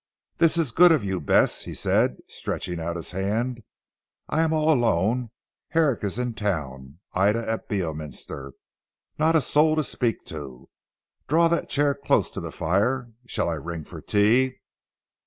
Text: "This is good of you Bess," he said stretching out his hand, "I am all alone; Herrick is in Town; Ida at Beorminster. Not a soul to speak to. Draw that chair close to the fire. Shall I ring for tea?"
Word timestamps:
"This 0.37 0.57
is 0.57 0.71
good 0.71 0.91
of 0.91 1.03
you 1.03 1.21
Bess," 1.21 1.65
he 1.65 1.75
said 1.75 2.17
stretching 2.27 2.79
out 2.79 2.95
his 2.95 3.11
hand, 3.11 3.61
"I 4.27 4.41
am 4.41 4.51
all 4.51 4.73
alone; 4.73 5.29
Herrick 5.67 6.03
is 6.03 6.17
in 6.17 6.33
Town; 6.33 6.97
Ida 7.13 7.47
at 7.47 7.69
Beorminster. 7.69 8.53
Not 9.19 9.35
a 9.35 9.41
soul 9.41 9.75
to 9.75 9.83
speak 9.83 10.25
to. 10.25 10.69
Draw 11.27 11.49
that 11.49 11.69
chair 11.69 11.93
close 11.93 12.31
to 12.31 12.39
the 12.41 12.51
fire. 12.51 13.11
Shall 13.27 13.47
I 13.47 13.53
ring 13.53 13.83
for 13.83 14.01
tea?" 14.01 14.55